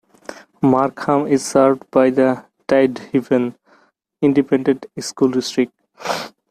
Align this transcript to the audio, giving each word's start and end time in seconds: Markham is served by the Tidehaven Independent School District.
Markham 0.63 1.27
is 1.27 1.45
served 1.45 1.83
by 1.91 2.09
the 2.09 2.43
Tidehaven 2.67 3.53
Independent 4.19 4.87
School 4.99 5.29
District. 5.29 5.71